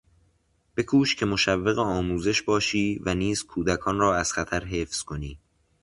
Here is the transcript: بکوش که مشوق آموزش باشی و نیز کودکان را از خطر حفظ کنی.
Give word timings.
بکوش 0.77 1.15
که 1.15 1.25
مشوق 1.25 1.77
آموزش 1.79 2.41
باشی 2.41 2.99
و 3.05 3.15
نیز 3.15 3.43
کودکان 3.43 3.99
را 3.99 4.15
از 4.15 4.33
خطر 4.33 4.63
حفظ 4.65 5.01
کنی. 5.03 5.39